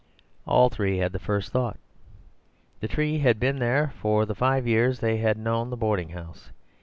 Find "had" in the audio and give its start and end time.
0.97-1.11, 3.19-3.39, 5.17-5.37